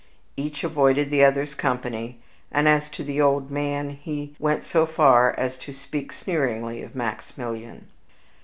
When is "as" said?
2.67-2.89, 5.39-5.59